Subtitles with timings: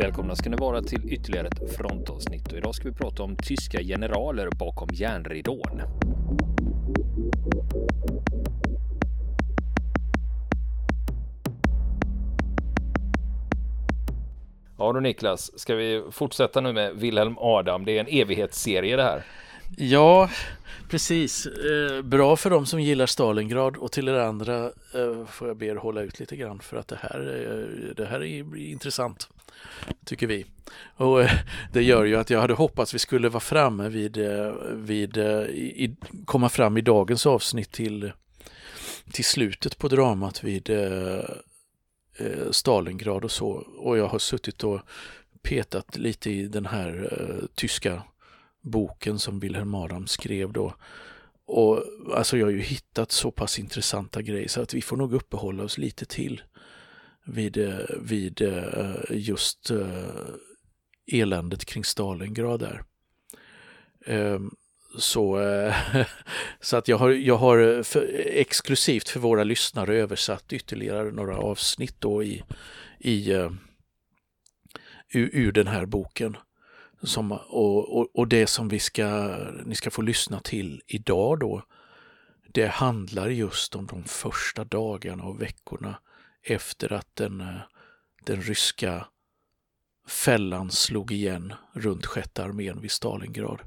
[0.00, 3.82] Välkomna ska ni vara till ytterligare ett frontavsnitt och idag ska vi prata om tyska
[3.82, 5.82] generaler bakom järnridån.
[14.78, 17.84] Ja du Niklas, ska vi fortsätta nu med Wilhelm Adam?
[17.84, 19.24] Det är en evighetsserie det här.
[19.76, 20.30] Ja,
[20.90, 21.46] precis.
[21.46, 25.66] Eh, bra för de som gillar Stalingrad och till er andra eh, får jag be
[25.66, 29.28] er hålla ut lite grann för att det här, eh, det här är intressant,
[30.04, 30.46] tycker vi.
[30.96, 31.30] Och eh,
[31.72, 35.42] det gör ju att jag hade hoppats vi skulle vara framme vid, eh, vid eh,
[35.42, 38.12] i, komma fram i dagens avsnitt till,
[39.12, 40.70] till slutet på dramat vid
[42.50, 43.48] Stalingrad och så.
[43.78, 44.80] Och jag har suttit och
[45.42, 47.10] petat lite i den här
[47.54, 48.02] tyska
[48.60, 50.74] boken som Wilhelm Adam skrev då.
[51.46, 55.14] Och alltså jag har ju hittat så pass intressanta grejer så att vi får nog
[55.14, 56.42] uppehålla oss lite till
[57.24, 60.34] vid, eh, vid eh, just eh,
[61.12, 62.82] eländet kring Stalingrad där.
[64.06, 64.50] Ehm,
[64.98, 65.40] så,
[66.60, 71.96] så att jag har, jag har för, exklusivt för våra lyssnare översatt ytterligare några avsnitt
[71.98, 72.42] då i,
[72.98, 73.30] i
[75.12, 76.36] ur, ur den här boken.
[77.02, 81.62] Som, och, och, och, det som vi ska, ni ska få lyssna till idag då,
[82.52, 85.96] det handlar just om de första dagarna och veckorna
[86.42, 87.60] efter att den, eh,
[88.24, 89.06] den ryska
[90.08, 93.60] fällan slog igen runt sjätte armén vid Stalingrad.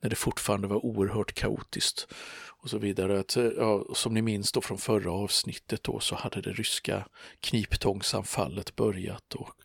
[0.00, 2.14] När det fortfarande var oerhört kaotiskt
[2.48, 3.20] och så vidare.
[3.20, 7.06] Att, eh, ja, som ni minns då från förra avsnittet då så hade det ryska
[7.40, 9.56] kniptångsanfallet börjat och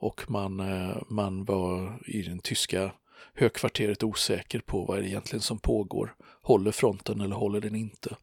[0.00, 2.92] och man, eh, man var i den tyska
[3.34, 6.14] högkvarteret osäker på vad det egentligen som pågår.
[6.42, 8.16] Håller fronten eller håller den inte?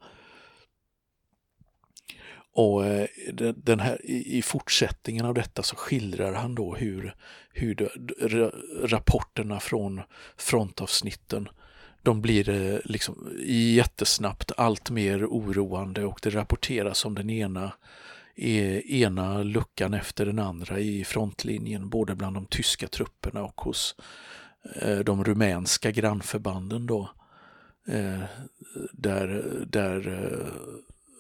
[2.55, 3.07] Och eh,
[3.55, 7.15] den här, i fortsättningen av detta så skildrar han då hur,
[7.53, 7.89] hur det,
[8.83, 10.01] rapporterna från
[10.37, 11.49] frontavsnitten
[12.03, 17.71] de blir eh, liksom jättesnabbt allt mer oroande och det rapporteras om den ena
[18.35, 23.95] e, ena luckan efter den andra i frontlinjen, både bland de tyska trupperna och hos
[24.81, 27.09] eh, de rumänska grannförbanden då.
[28.91, 30.01] Där, där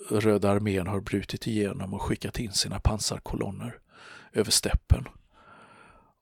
[0.09, 3.77] Röda armén har brutit igenom och skickat in sina pansarkolonner
[4.33, 5.07] över steppen.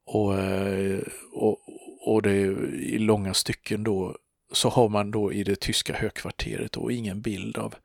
[0.05, 0.99] Och, eh,
[1.33, 1.59] och,
[1.99, 2.35] och det
[2.71, 4.17] i långa stycken då
[4.51, 7.75] så har man då i det tyska högkvarteret då ingen bild av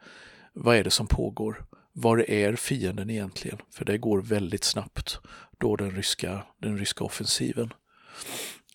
[0.52, 3.58] vad är det som pågår var är fienden egentligen?
[3.70, 5.18] För det går väldigt snabbt
[5.58, 7.72] då den ryska, den ryska offensiven.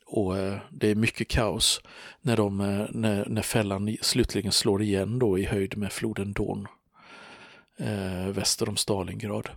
[0.05, 1.81] Och eh, det är mycket kaos
[2.21, 6.67] när, de, eh, när, när fällan slutligen slår igen då i höjd med floden Don
[7.79, 9.49] eh, väster om Stalingrad.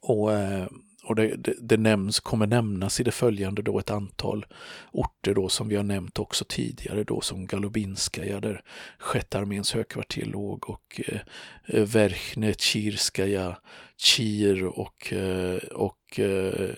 [0.00, 0.66] Och eh,
[1.04, 4.46] och det, det, det, nämns, kommer nämnas i det följande då ett antal
[4.92, 8.62] orter då som vi har nämnt också tidigare då som Galubinskaja där
[8.98, 11.20] sjätte arméns högkvarter låg och eh,
[11.66, 13.58] eh Verchne, Kirskaja,
[13.96, 16.70] Kir och, eh, och eh,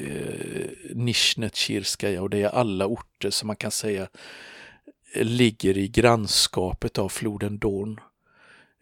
[0.00, 4.08] eh Nishnetjirskaja och det är alla orter som man kan säga
[5.14, 8.00] ligger i grannskapet av floden Don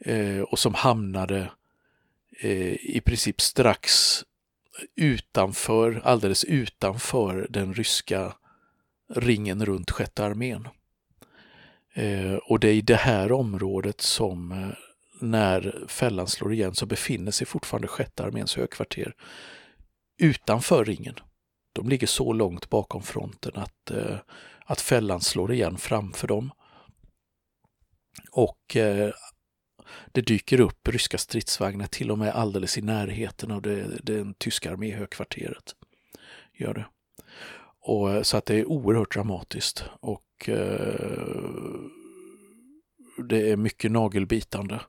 [0.04, 1.50] eh, och som hamnade
[2.40, 4.22] eh, i princip strax
[4.96, 8.34] utanför, alldeles utanför den ryska
[9.14, 10.68] ringen runt sjätte armén.
[11.94, 14.68] Eh, och det är i det här området som eh,
[15.20, 19.14] när fällan slår igen så befinner sig fortfarande sjätte arméns högkvarter
[20.18, 21.14] utanför ringen.
[21.72, 24.16] De ligger så långt bakom fronten att, eh,
[24.64, 26.50] att fällan slår igen framför dem.
[28.32, 29.12] Och eh,
[30.12, 34.72] det dyker upp ryska stridsvagnar till och med alldeles i närheten av det, det tyska
[34.72, 35.74] arméhögkvarteret.
[36.52, 36.86] Gör det.
[37.80, 41.80] Och, eh, så att det är oerhört dramatiskt och eh,
[43.28, 44.80] det är mycket nagelbitande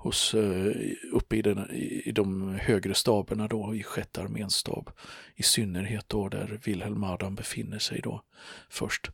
[0.00, 0.72] hos, eh,
[1.12, 1.70] uppe i, den,
[2.04, 4.90] i de högre staberna då, i sjätte arméns stab.
[5.34, 8.22] I synnerhet då där Wilhelm Adam befinner sig då
[8.68, 9.10] först.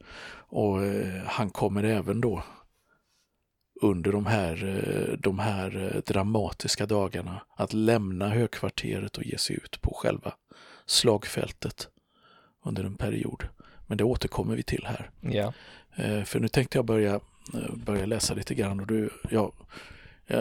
[0.48, 2.42] Och eh, han kommer även då
[3.80, 9.56] under de här, eh, de här eh, dramatiska dagarna att lämna högkvarteret och ge sig
[9.56, 10.34] ut på själva
[10.86, 11.88] slagfältet
[12.64, 13.48] under en period.
[13.86, 15.10] Men det återkommer vi till här.
[15.20, 15.52] Ja.
[15.96, 17.20] Eh, för nu tänkte jag börja,
[17.74, 19.52] börja läsa lite grann och du, ja,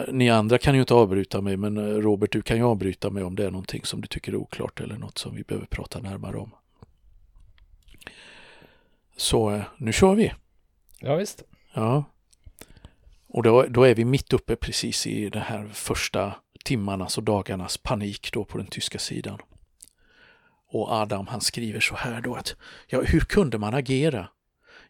[0.08, 3.36] ni andra kan ju inte avbryta mig men Robert du kan ju avbryta mig om
[3.36, 6.36] det är någonting som du tycker är oklart eller något som vi behöver prata närmare
[6.36, 6.50] om.
[9.16, 10.32] Så nu kör vi.
[11.00, 11.42] Ja visst.
[11.74, 12.04] Ja.
[13.28, 16.34] Och då, då är vi mitt uppe precis i de här första
[16.64, 19.38] timmarnas alltså och dagarnas panik då på den tyska sidan.
[20.68, 22.56] Och Adam han skriver så här då att,
[22.86, 24.28] ja hur kunde man agera?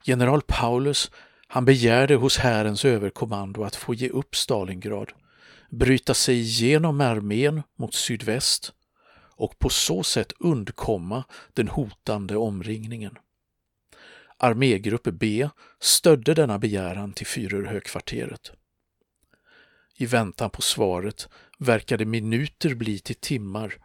[0.04, 1.10] General Paulus
[1.48, 5.12] han begärde hos härens överkommando att få ge upp Stalingrad,
[5.70, 8.72] bryta sig igenom armén mot sydväst
[9.36, 13.18] och på så sätt undkomma den hotande omringningen.
[14.38, 15.48] Armégrupp B
[15.80, 18.52] stödde denna begäran till Führerhögkvarteret.
[19.96, 21.28] I väntan på svaret
[21.58, 23.78] verkade minuter bli till timmar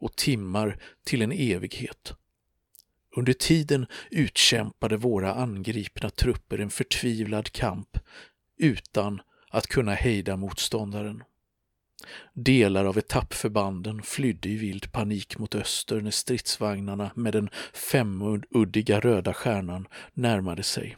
[0.00, 2.14] och timmar till en evighet.
[3.16, 7.98] Under tiden utkämpade våra angripna trupper en förtvivlad kamp
[8.58, 9.20] utan
[9.50, 11.22] att kunna hejda motståndaren.
[12.34, 19.34] Delar av etappförbanden flydde i vild panik mot öster när stridsvagnarna med den femuddiga röda
[19.34, 20.96] stjärnan närmade sig.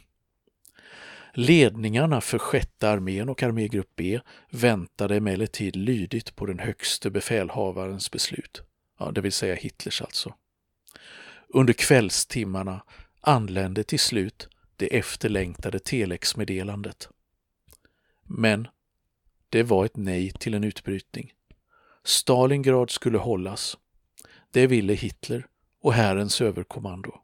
[1.35, 4.21] Ledningarna för sjätte armén och armégrupp B
[4.51, 8.63] väntade emellertid lydigt på den högste befälhavarens beslut,
[8.99, 10.35] ja, det vill säga Hitlers alltså.
[11.49, 12.83] Under kvällstimmarna
[13.21, 17.09] anlände till slut det efterlängtade telexmeddelandet.
[18.23, 18.69] Men
[19.55, 21.33] det var ett nej till en utbrytning.
[22.05, 23.79] Stalingrad skulle hållas.
[24.51, 25.47] Det ville Hitler
[25.81, 27.15] och Härens överkommando.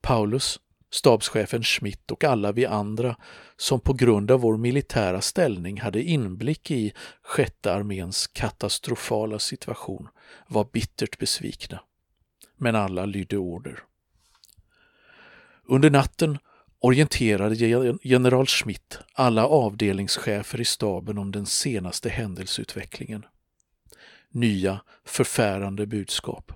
[0.00, 3.16] Paulus, stabschefen Schmidt och alla vi andra
[3.56, 6.92] som på grund av vår militära ställning hade inblick i
[7.22, 10.08] sjätte arméns katastrofala situation
[10.48, 11.80] var bittert besvikna.
[12.56, 13.78] Men alla lydde order.
[15.64, 16.38] Under natten
[16.80, 17.54] orienterade
[18.02, 23.24] general Schmidt alla avdelningschefer i staben om den senaste händelseutvecklingen.
[24.30, 26.52] Nya, förfärande budskap.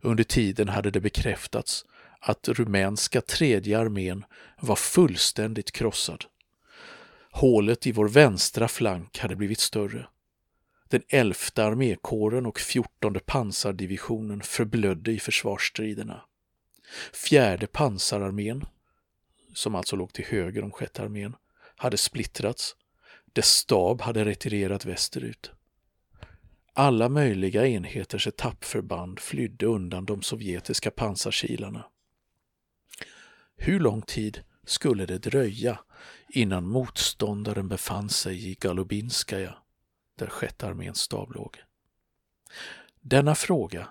[0.00, 1.84] Under tiden hade det bekräftats
[2.20, 4.24] att rumänska tredje armén
[4.60, 6.24] var fullständigt krossad.
[7.30, 10.06] Hålet i vår vänstra flank hade blivit större.
[10.88, 16.20] Den elfte armékåren och fjortonde pansardivisionen förblödde i försvarsstriderna.
[17.12, 18.64] Fjärde pansararmén
[19.58, 21.36] som alltså låg till höger om sjätte armén,
[21.76, 22.76] hade splittrats.
[23.32, 25.50] Dess stab hade retirerat västerut.
[26.74, 31.86] Alla möjliga enheters etappförband flydde undan de sovjetiska pansarkilarna.
[33.56, 35.78] Hur lång tid skulle det dröja
[36.28, 39.58] innan motståndaren befann sig i Galubinskaja,
[40.18, 41.62] där sjätte arméns stab låg?
[43.00, 43.88] Denna fråga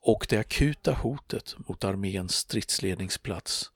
[0.00, 3.70] och det akuta hotet mot arméns stridsledningsplats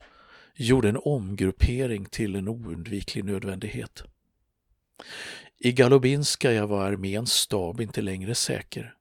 [0.55, 4.03] gjorde en omgruppering till en oundviklig nödvändighet.
[5.57, 8.95] I Galobinskaja var arméns stab inte längre säker.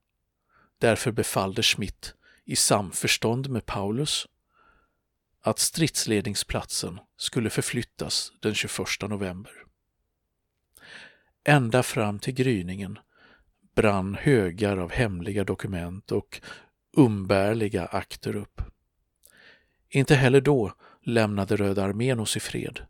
[0.79, 2.15] Därför befallde Schmidt
[2.45, 4.27] i samförstånd med Paulus
[5.41, 9.53] att stridsledningsplatsen skulle förflyttas den 21 november.
[11.45, 12.99] Ända fram till gryningen
[13.75, 16.41] brann högar av hemliga dokument och
[16.97, 18.63] umbärliga akter upp.
[19.89, 20.75] Inte heller då
[21.05, 22.81] lämnade Röda armén oss i fred.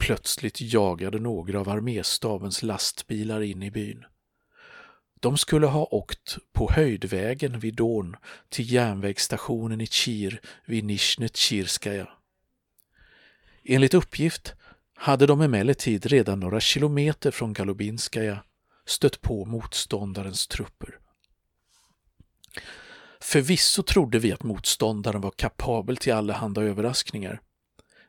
[0.00, 4.04] Plötsligt jagade några av arméstabens lastbilar in i byn.
[5.20, 8.16] De skulle ha åkt på höjdvägen vid Don
[8.48, 12.08] till järnvägsstationen i Kir vid Nishnetjirskaja.
[13.64, 14.54] Enligt uppgift
[14.94, 18.42] hade de emellertid redan några kilometer från Galubinskaja
[18.86, 20.98] stött på motståndarens trupper.
[23.28, 27.40] Förvisso trodde vi att motståndaren var kapabel till allehanda överraskningar.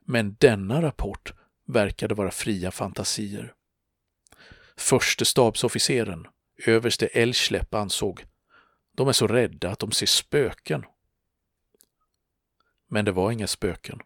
[0.05, 1.33] Men denna rapport
[1.67, 3.53] verkade vara fria fantasier.
[4.77, 6.27] Förste stabsofficeren,
[6.65, 8.25] överste Elschlepp, ansåg
[8.97, 10.85] de är så rädda att de ser spöken.
[12.89, 13.99] Men det var inga spöken.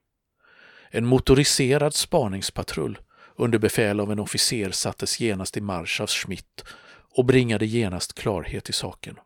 [0.89, 2.99] En motoriserad spaningspatrull
[3.35, 6.63] under befäl av en officer sattes genast i marsch av Schmidt
[7.17, 9.19] och bringade genast klarhet i saken.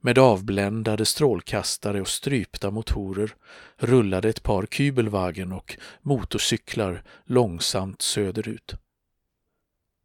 [0.00, 3.34] Med avbländade strålkastare och strypta motorer
[3.76, 8.74] rullade ett par Kübelwagen och motorcyklar långsamt söderut.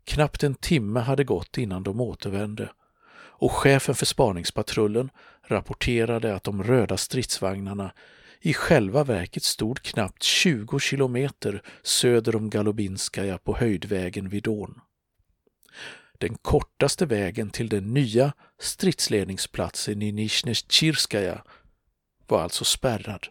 [0.04, 2.70] Knappt en timme hade gått innan de återvände
[3.38, 5.10] och chefen för spaningspatrullen
[5.48, 7.92] rapporterade att de röda stridsvagnarna
[8.42, 14.82] i själva verket stod knappt 20 kilometer söder om Galobinskaja på höjdvägen vid Don.
[16.18, 21.44] Den kortaste vägen till den nya stridsledningsplatsen i Nizjnestjirskaja
[22.28, 23.28] var alltså spärrad.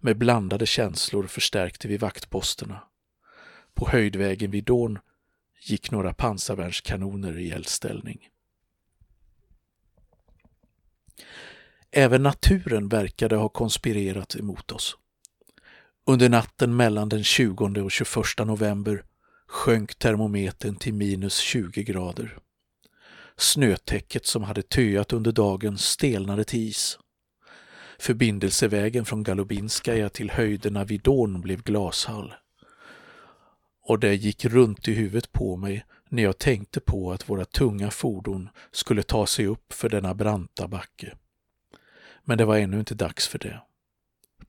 [0.00, 2.82] Med blandade känslor förstärkte vi vaktposterna.
[3.74, 4.98] På höjdvägen vid Don
[5.62, 8.28] gick några pansarvärnskanoner i eldställning.
[11.90, 14.96] Även naturen verkade ha konspirerat emot oss.
[16.06, 18.06] Under natten mellan den 20 och 21
[18.38, 19.04] november
[19.50, 22.38] sjönk termometern till minus 20 grader.
[23.36, 26.98] Snötäcket som hade töat under dagen stelnade till is.
[27.98, 32.34] Förbindelsevägen från Galubinskaja till höjderna vid Don blev glashall.
[33.82, 37.90] Och det gick runt i huvudet på mig när jag tänkte på att våra tunga
[37.90, 41.16] fordon skulle ta sig upp för denna branta backe.
[42.24, 43.60] Men det var ännu inte dags för det.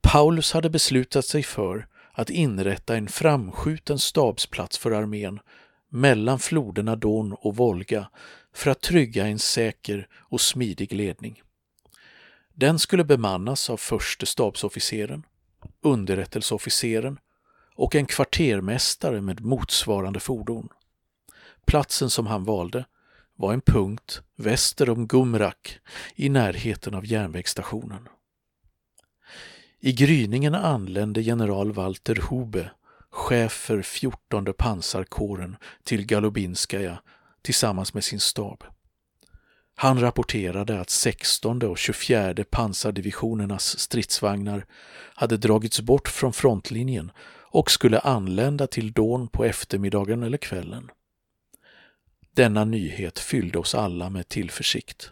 [0.01, 5.39] Paulus hade beslutat sig för att inrätta en framskjuten stabsplats för armén
[5.89, 8.09] mellan floderna Don och Volga
[8.53, 11.41] för att trygga en säker och smidig ledning.
[12.53, 15.25] Den skulle bemannas av förste stabsofficeren,
[15.81, 17.19] underrättelseofficeren
[17.75, 20.69] och en kvartermästare med motsvarande fordon.
[21.65, 22.85] Platsen som han valde
[23.35, 25.79] var en punkt väster om Gumrak
[26.15, 28.07] i närheten av järnvägsstationen.
[29.83, 32.71] I gryningen anlände general Walter Hube,
[33.09, 37.01] chef för 14 pansarkåren, till Galubinskaja
[37.41, 38.63] tillsammans med sin stab.
[39.75, 44.65] Han rapporterade att 16 och 24 pansardivisionernas stridsvagnar
[45.13, 47.11] hade dragits bort från frontlinjen
[47.51, 50.89] och skulle anlända till Don på eftermiddagen eller kvällen.
[52.35, 55.11] Denna nyhet fyllde oss alla med tillförsikt.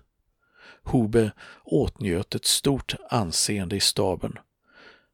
[0.84, 1.32] Hube
[1.64, 4.38] åtnjöt ett stort anseende i staben.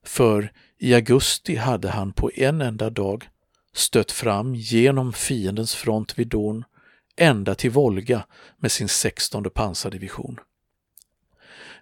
[0.05, 3.29] För i augusti hade han på en enda dag
[3.73, 6.63] stött fram genom fiendens front vid Don
[7.17, 8.25] ända till Volga
[8.57, 10.39] med sin 16 pansardivision.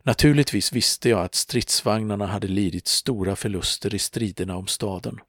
[0.04, 5.20] Naturligtvis visste jag att stridsvagnarna hade lidit stora förluster i striderna om staden.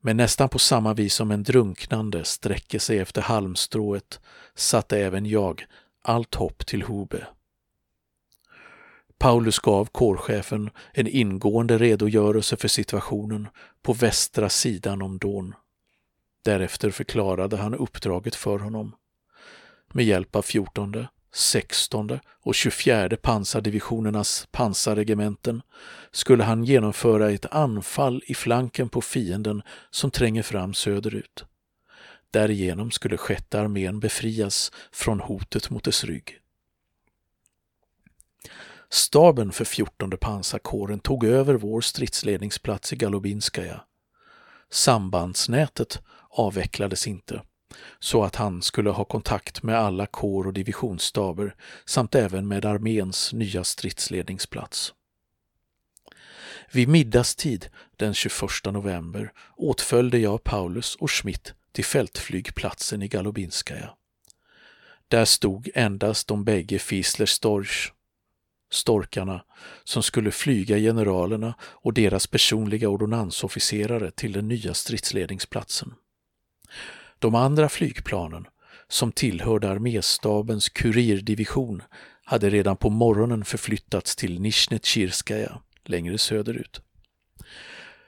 [0.00, 4.20] Men nästan på samma vis som en drunknande sträcker sig efter halmstrået
[4.54, 5.66] satte även jag
[6.02, 7.26] allt hopp till Hube.
[9.18, 13.48] Paulus gav kårchefen en ingående redogörelse för situationen
[13.82, 15.54] på västra sidan om Don.
[16.44, 18.94] Därefter förklarade han uppdraget för honom.
[19.92, 25.62] Med hjälp av 14, 16 och 24 pansardivisionernas pansarregementen
[26.10, 31.44] skulle han genomföra ett anfall i flanken på fienden som tränger fram söderut.
[32.30, 36.40] Därigenom skulle sjätte armén befrias från hotet mot dess rygg.
[38.96, 43.80] Staben för 14 pansarkåren tog över vår stridsledningsplats i Galubinskaja.
[44.70, 47.42] Sambandsnätet avvecklades inte
[47.98, 53.32] så att han skulle ha kontakt med alla kår och divisionsstaber samt även med arméns
[53.32, 54.94] nya stridsledningsplats.
[56.72, 58.32] Vid middagstid den 21
[58.64, 63.90] november åtföljde jag Paulus och Schmidt till fältflygplatsen i Galubinskaja.
[65.08, 67.92] Där stod endast de bägge Fiesler Storch,
[68.70, 69.44] storkarna,
[69.84, 75.94] som skulle flyga generalerna och deras personliga ordonnansofficerare till den nya stridsledningsplatsen.
[77.18, 78.46] De andra flygplanen,
[78.88, 81.82] som tillhörde arméstabens kurirdivision,
[82.24, 86.80] hade redan på morgonen förflyttats till Nishnetjirskaja, längre söderut.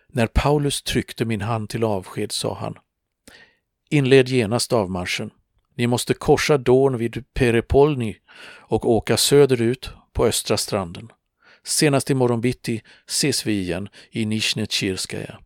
[0.09, 2.75] När Paulus tryckte min hand till avsked sa han
[3.91, 5.31] Inled genast avmarschen.
[5.75, 11.13] Ni måste korsa Don vid Perepolny och åka söderut på östra stranden.
[11.63, 15.41] Senast imorgon bitti ses vi igen i Nizjnetjirskaja.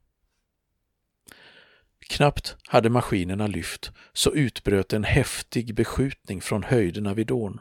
[2.00, 7.60] Knappt hade maskinerna lyft så utbröt en häftig beskjutning från höjderna vid ån.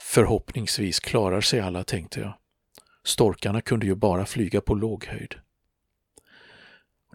[0.00, 2.34] Förhoppningsvis klarar sig alla, tänkte jag.
[3.04, 5.34] Storkarna kunde ju bara flyga på låg höjd.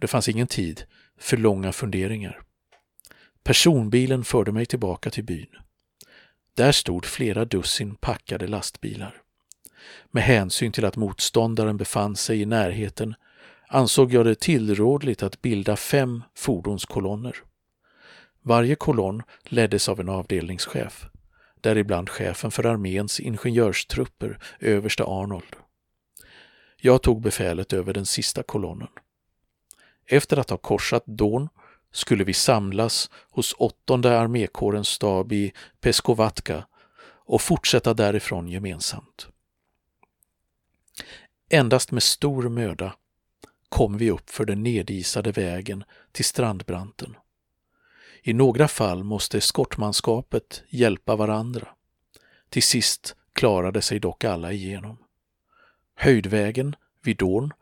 [0.02, 0.84] Det fanns ingen tid
[1.18, 2.42] för långa funderingar.
[3.44, 5.63] Personbilen förde mig tillbaka till byn.
[6.56, 9.22] Där stod flera dussin packade lastbilar.
[10.12, 13.16] Med hänsyn till att motståndaren befann sig i närheten
[13.68, 17.36] ansåg jag det tillrådligt att bilda fem fordonskolonner.
[18.42, 21.06] Varje kolonn leddes av en avdelningschef,
[21.62, 25.56] däribland chefen för arméns ingenjörstrupper, överste Arnold.
[26.78, 28.88] Jag tog befälet över den sista kolonnen.
[30.06, 31.50] Efter att ha korsat Don
[31.94, 36.68] skulle vi samlas hos åttonde armékårens stab i Peskovatka
[37.26, 39.28] och fortsätta därifrån gemensamt.
[41.50, 42.96] Endast med stor möda
[43.70, 47.16] kom vi upp för den nedisade vägen till strandbranten.
[48.22, 51.68] I några fall måste eskortmanskapet hjälpa varandra.
[52.50, 54.98] Till sist klarade sig dock alla igenom.
[55.96, 57.54] Höjdvägen vid Dorn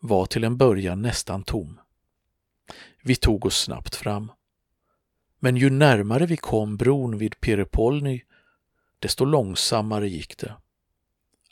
[0.00, 1.80] var till en början nästan tom.
[3.02, 4.32] Vi tog oss snabbt fram.
[5.38, 8.22] Men ju närmare vi kom bron vid Pirepolny,
[8.98, 10.56] desto långsammare gick det.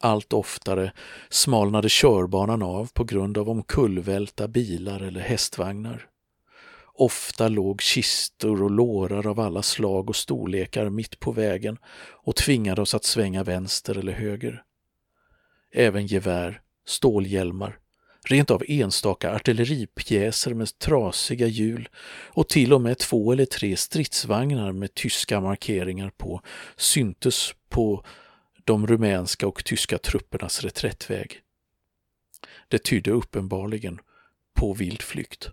[0.00, 0.92] Allt oftare
[1.28, 6.08] smalnade körbanan av på grund av omkullvälta bilar eller hästvagnar.
[6.94, 11.78] Ofta låg kistor och lårar av alla slag och storlekar mitt på vägen
[12.24, 14.62] och tvingade oss att svänga vänster eller höger.
[15.72, 17.78] Även gevär, stålhjälmar,
[18.24, 21.88] rent av enstaka artilleripjäser med trasiga hjul
[22.28, 26.42] och till och med två eller tre stridsvagnar med tyska markeringar på
[26.76, 28.04] syntes på
[28.64, 31.40] de rumänska och tyska truppernas reträttväg.
[32.68, 34.00] Det tydde uppenbarligen
[34.54, 35.50] på vild flykt.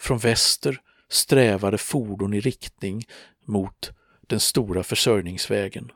[0.00, 3.04] Från väster strävade fordon i riktning
[3.44, 5.92] mot den stora försörjningsvägen.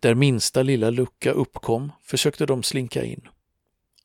[0.00, 3.28] Där minsta lilla lucka uppkom försökte de slinka in.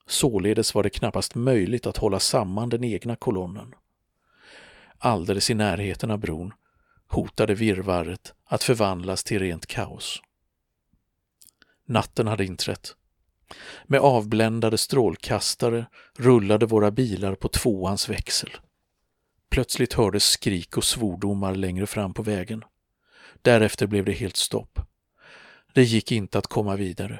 [0.07, 3.75] Således var det knappast möjligt att hålla samman den egna kolonnen.
[4.97, 6.53] Alldeles i närheten av bron
[7.07, 10.21] hotade virrvarret att förvandlas till rent kaos.
[11.85, 12.95] Natten hade inträtt.
[13.85, 15.85] Med avbländade strålkastare
[16.17, 18.49] rullade våra bilar på tvåans växel.
[19.49, 22.63] Plötsligt hördes skrik och svordomar längre fram på vägen.
[23.41, 24.79] Därefter blev det helt stopp.
[25.73, 27.19] Det gick inte att komma vidare.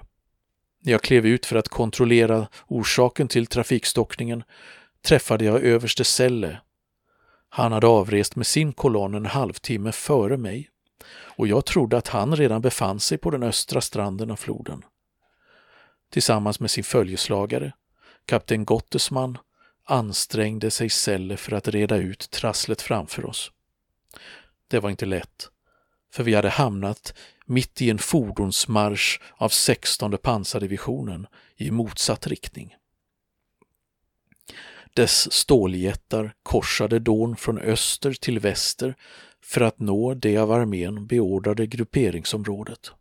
[0.86, 4.44] När jag klev ut för att kontrollera orsaken till trafikstockningen
[5.01, 6.62] träffade jag överste Selle.
[7.50, 10.70] Han hade avrest med sin kolonn en halvtimme före mig
[11.10, 14.86] och jag trodde att han redan befann sig på den östra stranden av floden.
[16.12, 17.74] Tillsammans med sin följeslagare,
[18.25, 19.38] kapten Gottesman,
[19.84, 23.51] ansträngde sig Selle för att reda ut trasslet framför oss.
[24.68, 25.50] Det var inte lätt,
[26.15, 27.13] för vi hade hamnat
[27.45, 32.75] mitt i en fordonsmarsch av 16 pansardivisionen i motsatt riktning.
[34.93, 38.95] Dess ståljättar korsade dån från öster till väster
[39.43, 42.91] för att nå det av armén beordrade grupperingsområdet.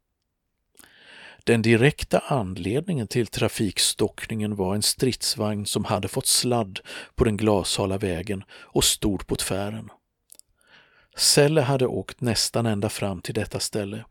[1.44, 6.80] Den direkta anledningen till trafikstockningen var en stridsvagn som hade fått sladd
[7.14, 9.90] på den glashala vägen och stod på tvären.
[11.16, 14.04] Selle hade åkt nästan ända fram till detta ställe.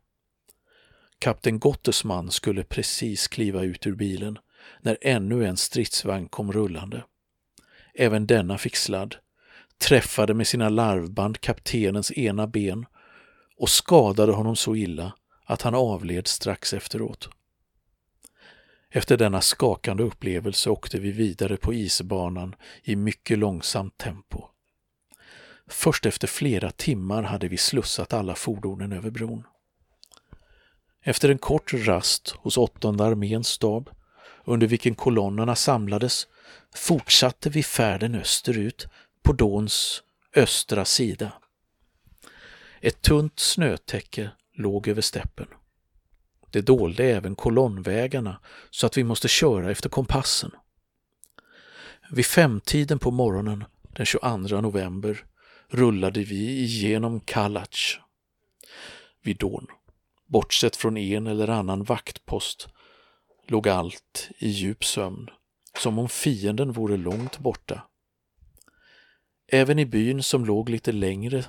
[1.18, 4.38] Kapten Gottesman skulle precis kliva ut ur bilen
[4.80, 7.04] när ännu en stridsvagn kom rullande.
[7.94, 9.16] Även denna fick sladd,
[9.78, 12.86] träffade med sina larvband kaptenens ena ben
[13.56, 15.12] och skadade honom så illa
[15.44, 17.28] att han avled strax efteråt.
[18.90, 24.53] Efter denna skakande upplevelse åkte vi vidare på isbanan i mycket långsamt tempo.
[25.66, 29.46] Först efter flera timmar hade vi slussat alla fordonen över bron.
[31.02, 33.90] Efter en kort rast hos åttonde arméns stab,
[34.44, 36.26] under vilken kolonnerna samlades,
[36.74, 38.86] fortsatte vi färden österut
[39.22, 40.02] på Dons
[40.36, 41.32] östra sida.
[42.80, 45.46] Ett tunt snötäcke låg över steppen.
[46.50, 50.50] Det dolde även kolonnvägarna så att vi måste köra efter kompassen.
[52.10, 55.24] Vid femtiden på morgonen den 22 november
[55.74, 57.98] rullade vi igenom Kalac.
[59.22, 59.66] Vid dån,
[60.26, 62.68] bortsett från en eller annan vaktpost,
[63.46, 65.30] låg allt i djup sömn,
[65.78, 67.82] som om fienden vore långt borta.
[69.48, 71.44] Även i byn som låg lite längre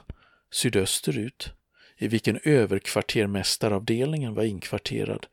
[0.52, 1.54] sydösterut
[1.98, 5.28] i vilken överkvartermästaravdelningen var inkvarterad,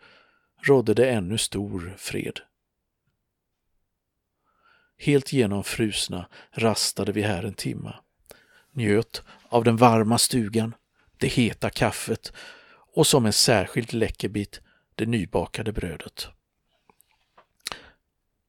[0.63, 2.41] rådde det ännu stor fred.
[4.99, 7.95] Helt genomfrusna rastade vi här en timma,
[8.73, 10.75] njöt av den varma stugan,
[11.17, 12.33] det heta kaffet
[12.95, 14.61] och som en särskild läckerbit
[14.95, 16.29] det nybakade brödet.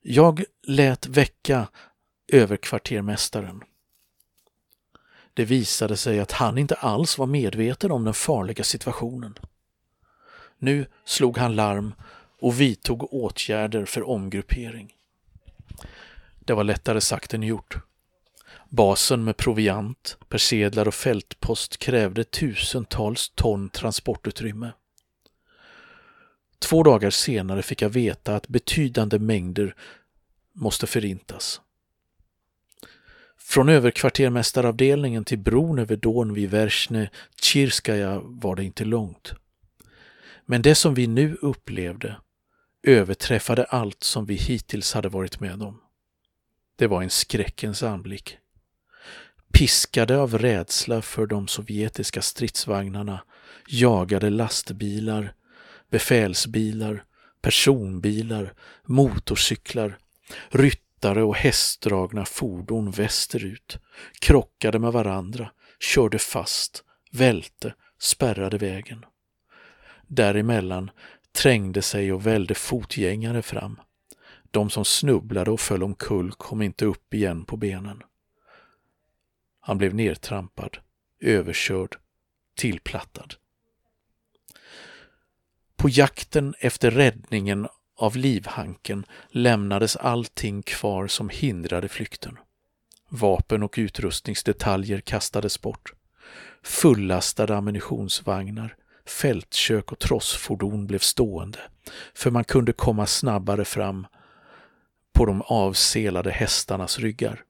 [0.02, 1.68] Jag lät väcka
[2.28, 3.64] överkvartermästaren
[5.34, 9.40] det visade sig att han inte alls var medveten om den farliga situationen.
[10.58, 11.94] Nu slog han larm
[12.40, 14.94] och vidtog åtgärder för omgruppering.
[16.40, 17.78] Det var lättare sagt än gjort.
[18.76, 24.72] Basen med proviant, persedlar och fältpost krävde tusentals ton transportutrymme.
[26.60, 29.76] Två dagar senare fick jag veta att betydande mängder
[30.54, 31.62] måste förintas.
[33.38, 37.10] Från överkvartermästaravdelningen till bron över Don vid Versne
[37.42, 39.34] Tjirskaja var det inte långt.
[40.46, 42.16] Men det som vi nu upplevde
[42.84, 45.82] överträffade allt som vi hittills hade varit med om.
[46.76, 48.38] Det var en skräckens anblick.
[49.54, 53.24] Piskade av rädsla för de sovjetiska stridsvagnarna
[53.68, 55.34] jagade lastbilar,
[55.90, 57.04] befälsbilar,
[57.42, 58.54] personbilar,
[58.86, 59.98] motorcyklar,
[60.50, 63.78] ryttare och hästdragna fordon västerut,
[64.22, 69.06] krockade med varandra, körde fast, välte, spärrade vägen.
[70.08, 70.92] Däremellan
[71.32, 73.80] trängde sig och välde fotgängare fram.
[74.52, 78.04] De som snubblade och föll omkull kom inte upp igen på benen.
[79.66, 80.78] Han blev nertrampad,
[81.20, 81.98] överkörd,
[82.56, 83.36] tillplattad.
[85.76, 92.38] På jakten efter räddningen av livhanken lämnades allting kvar som hindrade flykten.
[93.10, 95.94] Vapen och utrustningsdetaljer kastades bort.
[96.64, 101.60] Fullastade ammunitionsvagnar, fältkök och trossfordon blev stående,
[102.14, 104.08] för man kunde komma snabbare fram
[105.14, 107.44] på de avselade hästarnas ryggar.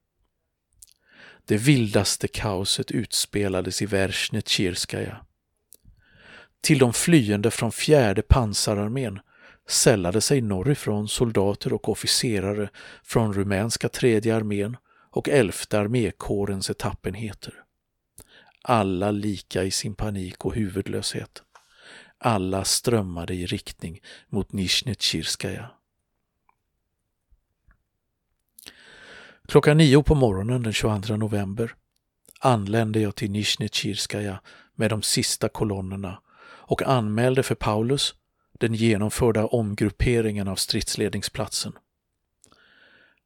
[1.45, 5.25] Det vildaste kaoset utspelades i Versnetjirskaja.
[6.62, 9.19] Till de flyende från fjärde pansararmén
[9.69, 12.69] sällade sig norrifrån soldater och officerare
[13.03, 14.77] från rumänska tredje armén
[15.12, 17.53] och elfte armékårens etappenheter.
[18.62, 21.43] Alla lika i sin panik och huvudlöshet.
[22.17, 25.71] Alla strömmade i riktning mot Nizjnetjirskaja.
[29.47, 31.75] Klockan nio på morgonen den 22 november
[32.39, 34.39] anlände jag till Nizjnetjirskaja
[34.75, 38.15] med de sista kolonnerna och anmälde för Paulus
[38.60, 41.73] den genomförda omgrupperingen av stridsledningsplatsen.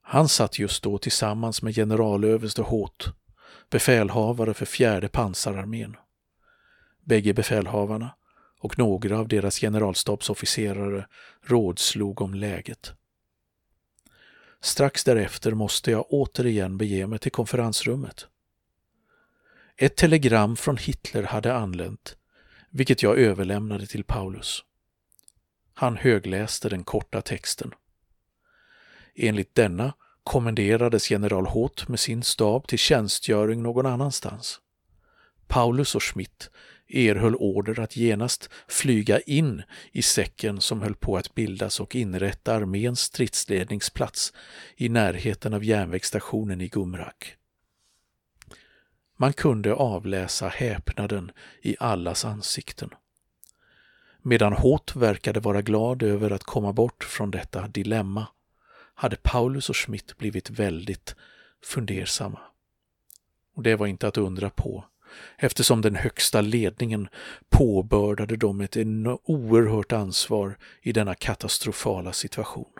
[0.01, 3.10] Han satt just då tillsammans med generalöverste Hoth,
[3.69, 5.95] befälhavare för fjärde pansararmén.
[7.03, 8.15] Bägge befälhavarna
[8.60, 11.08] och några av deras generalstabsofficerare
[11.43, 12.93] rådslog om läget.
[14.62, 18.28] Strax därefter måste jag återigen bege mig till konferensrummet.
[19.78, 22.17] Ett telegram från Hitler hade anlänt,
[22.70, 24.63] vilket jag överlämnade till Paulus.
[25.74, 27.72] Han högläste den korta texten.
[29.15, 29.93] Enligt denna
[30.24, 34.60] kommenderades general Hoth med sin stab till tjänstgöring någon annanstans.
[35.48, 36.50] Paulus och Schmidt
[36.90, 42.54] erhöll order att genast flyga in i säcken som höll på att bildas och inrätta
[42.54, 44.34] arméns stridsledningsplats
[44.76, 47.36] i närheten av järnvägsstationen i Gumrak.
[49.18, 51.32] Man kunde avläsa häpnaden
[51.62, 52.90] i allas ansikten.
[54.22, 58.28] Medan Hoth verkade vara glad över att komma bort från detta dilemma
[58.96, 61.16] hade Paulus och Schmidt blivit väldigt
[61.64, 62.40] fundersamma.
[63.56, 64.86] Och det var inte att undra på
[65.38, 67.08] eftersom den högsta ledningen
[67.50, 68.78] påbördade dem ett
[69.24, 72.72] oerhört ansvar i denna katastrofala situation.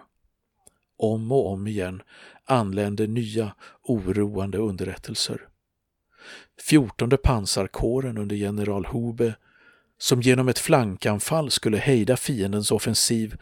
[0.98, 2.02] Om och om igen
[2.46, 5.48] anlände nya oroande underrättelser.
[6.62, 9.36] Fjortonde pansarkåren under general Hube,
[9.98, 13.38] som genom ett flankanfall skulle hejda fiendens offensiv,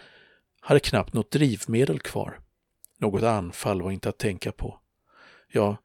[0.61, 2.39] hade knappt något drivmedel kvar.
[2.97, 4.79] Något anfall var inte att tänka på.
[5.51, 5.77] Ja,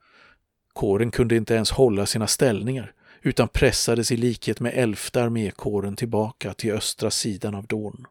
[0.81, 6.55] kåren kunde inte ens hålla sina ställningar utan pressades i likhet med elfte armékåren tillbaka
[6.55, 8.07] till östra sidan av Don.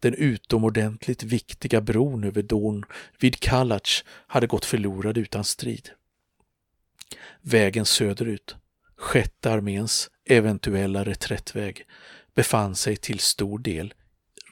[0.00, 2.84] Den utomordentligt viktiga bron över Don
[3.20, 5.90] vid Kalac hade gått förlorad utan strid.
[7.40, 8.56] Vägen söderut,
[8.96, 11.86] sjätte arméns eventuella reträttväg,
[12.34, 13.94] befann sig till stor del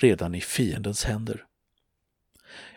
[0.01, 1.45] redan i fiendens händer.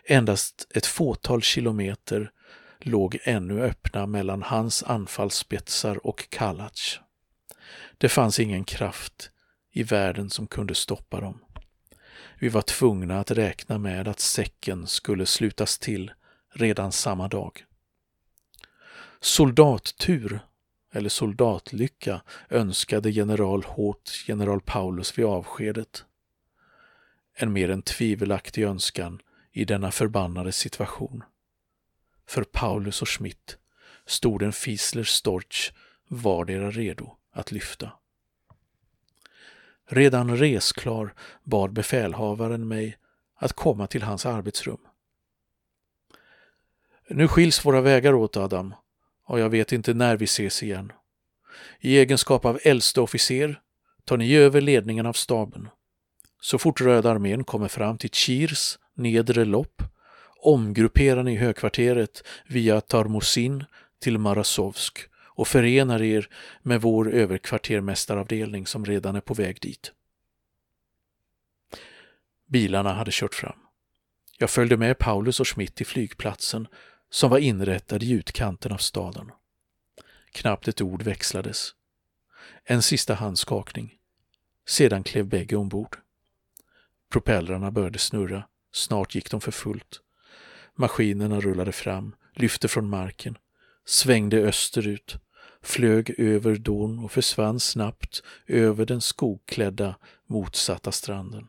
[0.04, 2.32] Endast ett fåtal kilometer
[2.80, 7.00] låg ännu öppna mellan hans anfallsspetsar och Kalac.
[7.98, 9.30] Det fanns ingen kraft
[9.72, 11.38] i världen som kunde stoppa dem.
[12.38, 16.12] Vi var tvungna att räkna med att säcken skulle slutas till
[16.54, 17.64] redan samma dag.
[19.20, 20.40] Soldattur,
[20.92, 26.04] eller soldatlycka, önskade general Hoth general Paulus vid avskedet.
[27.34, 29.20] En mer än tvivelaktig önskan
[29.52, 31.22] i denna förbannade situation.
[32.28, 33.58] För Paulus och Schmidt
[34.06, 35.72] stod en Fisler Storch
[36.08, 37.92] vardera redo att lyfta.
[39.86, 41.14] Redan resklar
[41.44, 42.98] bad befälhavaren mig
[43.36, 44.78] att komma till hans arbetsrum.
[47.08, 48.74] Nu skiljs våra vägar åt, Adam,
[49.24, 50.92] och jag vet inte när vi ses igen.
[51.80, 53.60] I egenskap av äldste officer
[54.04, 55.68] tar ni över ledningen av staben.
[56.40, 59.82] Så fort Röda armén kommer fram till Chirs nedre lopp
[60.38, 63.64] omgrupperar ni högkvarteret via Tarmosin
[64.00, 66.28] till Marasovsk och förenar er
[66.62, 69.92] med vår överkvartermästaravdelning som redan är på väg dit.
[72.46, 73.58] Bilarna hade kört fram.
[74.38, 76.68] Jag följde med Paulus och Schmidt till flygplatsen
[77.10, 79.30] som var inrättad i utkanten av staden.
[80.32, 81.74] Knappt ett ord växlades.
[82.64, 83.94] En sista handskakning.
[84.66, 85.96] Sedan klev bägge ombord.
[87.10, 88.44] Propellrarna började snurra.
[88.72, 90.00] Snart gick de för fullt.
[90.80, 93.38] Maskinerna rullade fram, lyfte från marken,
[93.84, 95.16] svängde österut,
[95.62, 101.48] flög över Don och försvann snabbt över den skogklädda motsatta stranden.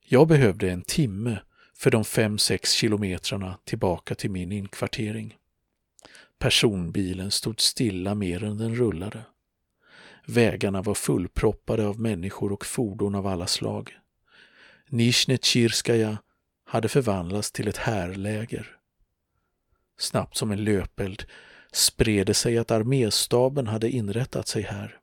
[0.00, 1.38] Jag behövde en timme
[1.74, 5.36] för de fem sex kilometrarna tillbaka till min inkvartering.
[6.38, 9.22] Personbilen stod stilla mer än den rullade.
[10.26, 13.98] Vägarna var fullproppade av människor och fordon av alla slag.
[14.88, 16.18] Nishnetjirskaja
[16.64, 18.76] hade förvandlats till ett härläger.
[19.98, 21.24] Snabbt som en löpeld
[21.72, 24.98] spred det sig att arméstaben hade inrättat sig här.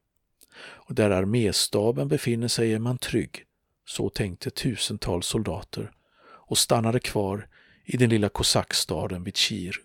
[0.61, 3.45] Och där arméstaben befinner sig är man trygg,
[3.85, 5.91] så tänkte tusentals soldater
[6.23, 7.47] och stannade kvar
[7.85, 9.75] i den lilla kosackstaden vid Kir.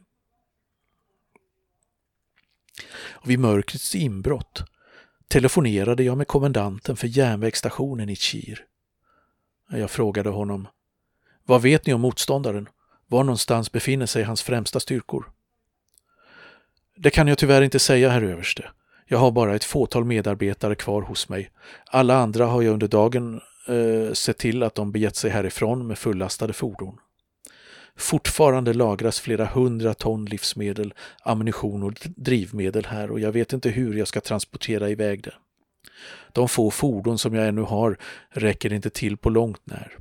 [2.98, 4.62] Och vid mörkrets inbrott
[5.28, 8.66] telefonerade jag med kommendanten för järnvägsstationen i Kir.
[9.70, 10.68] Jag frågade honom,
[11.46, 12.68] vad vet ni om motståndaren?
[13.06, 15.30] Var någonstans befinner sig hans främsta styrkor?
[16.96, 18.70] Det kan jag tyvärr inte säga, herr överste.
[19.06, 21.50] Jag har bara ett fåtal medarbetare kvar hos mig.
[21.86, 25.98] Alla andra har jag under dagen eh, sett till att de begett sig härifrån med
[25.98, 26.98] fullastade fordon.
[27.96, 33.94] Fortfarande lagras flera hundra ton livsmedel, ammunition och drivmedel här och jag vet inte hur
[33.94, 35.34] jag ska transportera iväg det.
[36.32, 37.98] De få fordon som jag ännu har
[38.30, 39.98] räcker inte till på långt när.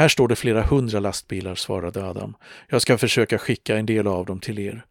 [0.00, 2.36] Här står det flera hundra lastbilar, svarade Adam.
[2.68, 4.84] Jag ska försöka skicka en del av dem till er.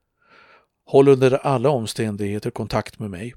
[0.85, 3.33] Håll under alla omständigheter kontakt med mig.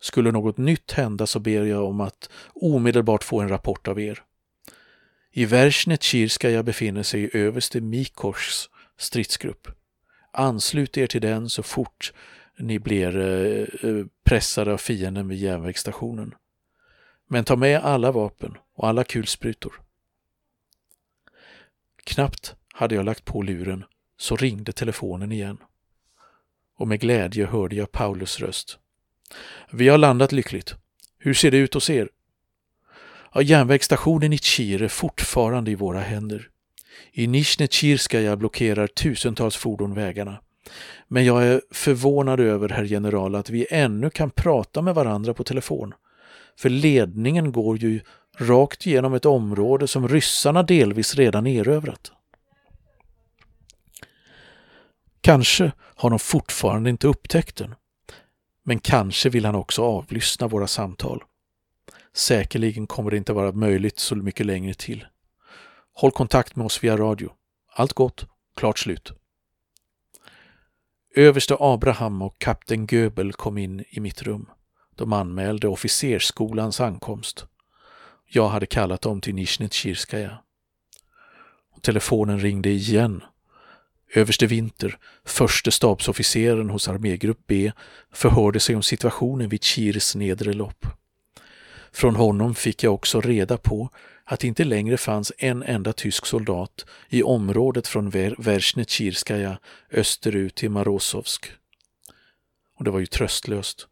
[0.00, 4.22] Skulle något nytt hända så ber jag om att omedelbart få en rapport av er.
[5.32, 9.68] I Versnetjirskaja befinner sig överste Mikors stridsgrupp.
[10.32, 12.12] Anslut er till den så fort
[12.58, 16.34] ni blir eh, eh, pressade av fienden vid järnvägsstationen.
[17.28, 19.83] Men ta med alla vapen och alla kulsprutor.
[22.04, 23.84] Knappt hade jag lagt på luren
[24.16, 25.58] så ringde telefonen igen.
[26.78, 28.78] Och med glädje hörde jag Paulus röst.
[29.70, 30.74] Vi har landat lyckligt.
[31.18, 32.08] Hur ser det ut hos er?
[33.34, 36.48] Ja, järnvägsstationen i Chir är fortfarande i våra händer.
[37.12, 40.40] I Nizjnetjirskaja blockerar tusentals fordon vägarna.
[41.08, 45.44] Men jag är förvånad över, herr general, att vi ännu kan prata med varandra på
[45.44, 45.94] telefon.
[46.58, 48.00] För ledningen går ju
[48.38, 52.12] rakt genom ett område som ryssarna delvis redan erövrat.
[55.20, 57.74] Kanske har de fortfarande inte upptäckt den.
[58.64, 61.22] Men kanske vill han också avlyssna våra samtal.
[62.12, 65.06] Säkerligen kommer det inte vara möjligt så mycket längre till.
[65.94, 67.30] Håll kontakt med oss via radio.
[67.74, 69.12] Allt gott, klart slut.
[71.16, 74.50] Överste Abraham och kapten Göbel kom in i mitt rum.
[74.94, 77.46] De anmälde officersskolans ankomst.
[78.28, 80.38] Jag hade kallat dem till Nishnetjirskaja.
[81.80, 83.22] Telefonen ringde igen.
[84.14, 87.72] Överste Vinter, förste stabsofficeren hos armégrupp B,
[88.12, 90.86] förhörde sig om situationen vid Chirs nedre lopp.
[91.92, 93.90] Från honom fick jag också reda på
[94.24, 99.58] att det inte längre fanns en enda tysk soldat i området från Versnetjirskaja
[99.90, 101.52] österut till Marosovsk.
[102.76, 103.88] Och det var ju tröstlöst.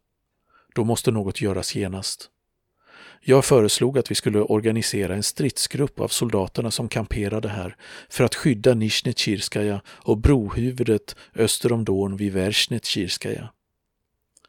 [0.75, 2.29] Då måste något göras genast.
[3.25, 7.75] Jag föreslog att vi skulle organisera en stridsgrupp av soldaterna som kamperade här
[8.09, 13.49] för att skydda Nisjnetjirskaja och brohuvudet öster om Don vid Versnetjirskaja.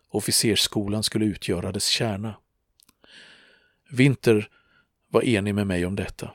[0.09, 2.35] Officersskolan skulle utgöra dess kärna.
[3.91, 4.49] Vinter
[5.11, 6.31] var enig med mig om detta.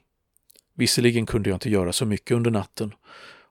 [0.74, 2.94] Visserligen kunde jag inte göra så mycket under natten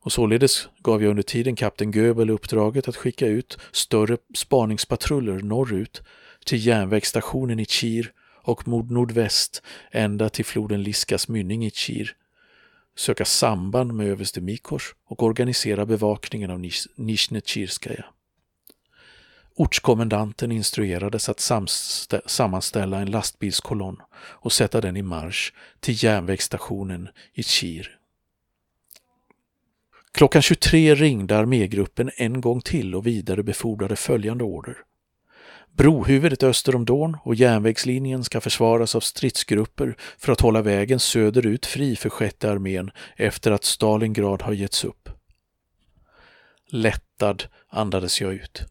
[0.01, 6.03] och således gav jag under tiden kapten Göbel uppdraget att skicka ut större spaningspatruller norrut
[6.45, 12.17] till järnvägsstationen i Kir och mot nordväst ända till floden Liskas mynning i Kir,
[12.97, 16.61] söka samband med överste Mikors och organisera bevakningen av
[16.97, 18.05] Nizjnetjirskaja.
[19.55, 21.41] Ortskommendanten instruerades att
[22.27, 27.99] sammanställa en lastbilskolonn och sätta den i marsch till järnvägsstationen i Kir.
[30.13, 34.77] Klockan 23 ringde armégruppen en gång till och vidarebefordrade följande order.
[35.79, 41.67] Brohuvudet öster om Dorn och järnvägslinjen ska försvaras av stridsgrupper för att hålla vägen söderut
[41.67, 45.09] fri för sjätte armén efter att Stalingrad har getts upp.
[46.71, 48.63] Lättad andades jag ut.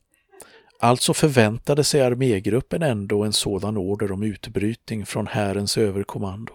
[0.80, 6.54] Alltså förväntade sig armégruppen ändå en sådan order om utbrytning från härens överkommando.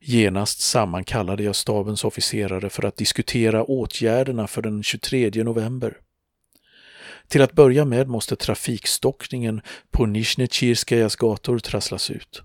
[0.00, 5.96] Genast sammankallade jag stabens officerare för att diskutera åtgärderna för den 23 november.
[7.28, 9.60] Till att börja med måste trafikstockningen
[9.90, 12.42] på Nizjnetjirskajas gator trasslas ut.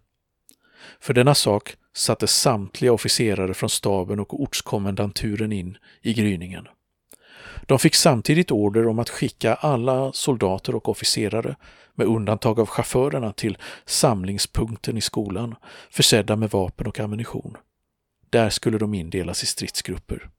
[0.99, 6.67] För denna sak satte samtliga officerare från staben och ortskommendanturen in i gryningen.
[7.61, 11.55] De fick samtidigt order om att skicka alla soldater och officerare,
[11.95, 15.55] med undantag av chaufförerna, till samlingspunkten i skolan,
[15.89, 17.57] försedda med vapen och ammunition.
[18.29, 20.29] Där skulle de indelas i stridsgrupper.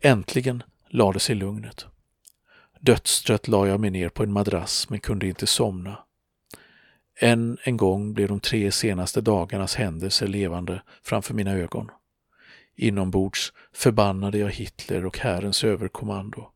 [0.00, 1.86] Äntligen lade sig lugnet.
[2.80, 5.98] Dödstrött la jag mig ner på en madrass men kunde inte somna.
[7.20, 11.90] Än en gång blev de tre senaste dagarnas händelser levande framför mina ögon.
[12.76, 16.50] Inombords förbannade jag Hitler och Härens överkommando.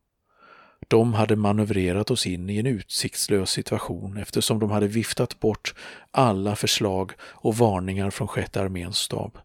[0.87, 5.75] De hade manövrerat oss in i en utsiktslös situation eftersom de hade viftat bort
[6.11, 9.37] alla förslag och varningar från sjätte arméns stab.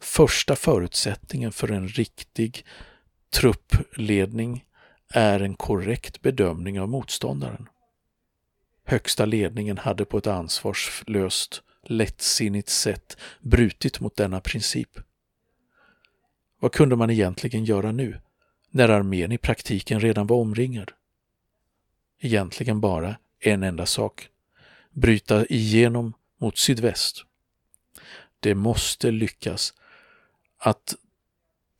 [0.00, 2.66] Första förutsättningen för en riktig
[3.34, 4.64] truppledning
[5.12, 7.68] är en korrekt bedömning av motståndaren.
[8.84, 14.98] Högsta ledningen hade på ett ansvarslöst, lättsinnigt sätt brutit mot denna princip.
[16.58, 18.20] Vad kunde man egentligen göra nu,
[18.70, 20.92] när armén i praktiken redan var omringad?
[22.20, 24.28] Egentligen bara en enda sak.
[24.90, 27.24] Bryta igenom mot sydväst.
[28.40, 29.74] Det måste lyckas
[30.58, 30.94] att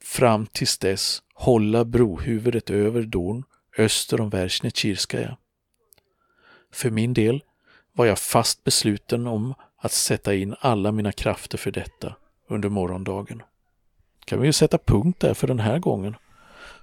[0.04, 3.44] fram tills dess hålla brohuvudet över Don
[3.78, 5.36] öster om Versnetjirskaja.
[6.72, 7.42] För min del
[7.92, 12.16] var jag fast besluten om att sätta in alla mina krafter för detta
[12.48, 13.42] under morgondagen.
[14.24, 16.16] Kan vi ju sätta punkt där för den här gången.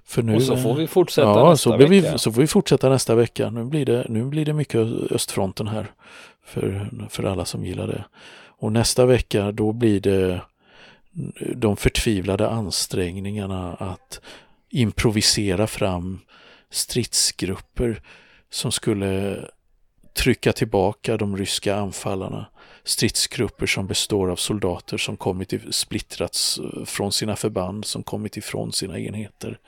[0.04, 1.90] För nu, och så får vi fortsätta ja, nästa så vecka.
[1.90, 3.50] Vi, så får vi fortsätta nästa vecka.
[3.50, 5.86] Nu blir det, nu blir det mycket östfronten här
[6.44, 8.04] för, för alla som gillar det.
[8.46, 10.40] Och nästa vecka då blir det
[11.56, 14.20] de förtvivlade ansträngningarna att
[14.70, 16.20] improvisera fram
[16.70, 18.02] stridsgrupper
[18.50, 19.44] som skulle
[20.14, 22.46] trycka tillbaka de ryska anfallarna.
[22.84, 28.36] Stridsgrupper som består av soldater som kommit i, splittrats eh, från sina förband, som kommit
[28.36, 29.58] ifrån sina enheter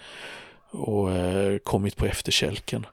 [0.70, 2.86] och eh, kommit på efterkälken.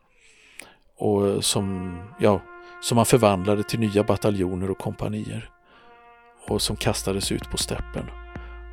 [0.97, 2.41] Och eh, som, ja,
[2.81, 5.49] som man förvandlade till nya bataljoner och kompanier
[6.47, 8.05] och som kastades ut på steppen.